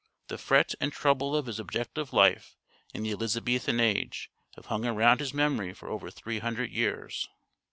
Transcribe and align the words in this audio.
The 0.29 0.39
fret 0.39 0.73
and 0.81 0.91
trouble 0.91 1.35
of 1.35 1.45
his 1.45 1.59
objective 1.59 2.11
life 2.11 2.55
in 2.91 3.03
the 3.03 3.11
Elizabethan 3.11 3.79
age 3.79 4.31
have 4.55 4.65
hung 4.65 4.83
around 4.83 5.19
his 5.19 5.31
memory 5.31 5.75
for 5.75 5.89
over 5.89 6.09
three 6.09 6.39
hundred 6.39 6.71
years. 6.71 7.29